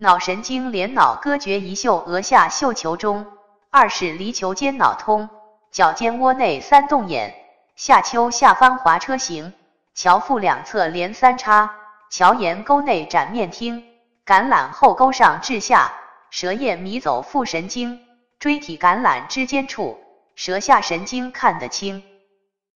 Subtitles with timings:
[0.00, 3.26] 脑神经连脑割绝一嗅额下嗅球中。
[3.68, 5.28] 二是离球间脑通，
[5.72, 7.34] 脚尖窝内三动眼，
[7.74, 9.52] 下丘下方滑车行，
[9.96, 11.74] 桥腹两侧连三叉，
[12.10, 13.82] 桥沿沟内展面听，
[14.24, 15.92] 橄榄后沟上至下，
[16.30, 18.00] 舌叶迷走腹神经，
[18.38, 19.98] 椎体橄榄之间处，
[20.36, 22.04] 舌下神经看得清。